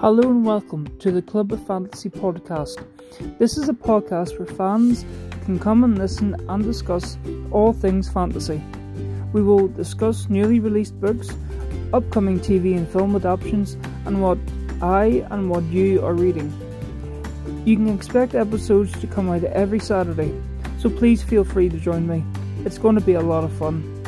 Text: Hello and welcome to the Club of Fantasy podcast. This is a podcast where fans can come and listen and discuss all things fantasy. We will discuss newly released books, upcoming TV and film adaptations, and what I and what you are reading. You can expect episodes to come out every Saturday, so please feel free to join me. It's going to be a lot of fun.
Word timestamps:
Hello 0.00 0.22
and 0.30 0.46
welcome 0.46 0.86
to 1.00 1.12
the 1.12 1.20
Club 1.20 1.52
of 1.52 1.66
Fantasy 1.66 2.08
podcast. 2.08 2.82
This 3.38 3.58
is 3.58 3.68
a 3.68 3.74
podcast 3.74 4.38
where 4.38 4.48
fans 4.48 5.04
can 5.44 5.58
come 5.58 5.84
and 5.84 5.98
listen 5.98 6.34
and 6.48 6.64
discuss 6.64 7.18
all 7.50 7.74
things 7.74 8.08
fantasy. 8.08 8.62
We 9.34 9.42
will 9.42 9.68
discuss 9.68 10.30
newly 10.30 10.58
released 10.58 10.98
books, 11.02 11.28
upcoming 11.92 12.40
TV 12.40 12.78
and 12.78 12.88
film 12.88 13.14
adaptations, 13.14 13.76
and 14.06 14.22
what 14.22 14.38
I 14.80 15.26
and 15.30 15.50
what 15.50 15.64
you 15.64 16.02
are 16.02 16.14
reading. 16.14 16.50
You 17.66 17.76
can 17.76 17.88
expect 17.88 18.34
episodes 18.34 18.98
to 19.02 19.06
come 19.06 19.28
out 19.28 19.44
every 19.44 19.80
Saturday, 19.80 20.32
so 20.78 20.88
please 20.88 21.22
feel 21.22 21.44
free 21.44 21.68
to 21.68 21.76
join 21.76 22.06
me. 22.06 22.24
It's 22.64 22.78
going 22.78 22.94
to 22.94 23.02
be 23.02 23.12
a 23.12 23.20
lot 23.20 23.44
of 23.44 23.52
fun. 23.52 23.99